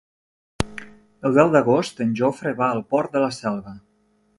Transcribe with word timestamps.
El 1.29 1.37
deu 1.39 1.53
d'agost 1.57 2.03
en 2.07 2.19
Jofre 2.23 2.57
va 2.65 2.75
al 2.79 2.87
Port 2.95 3.15
de 3.19 3.27
la 3.27 3.33
Selva. 3.43 3.81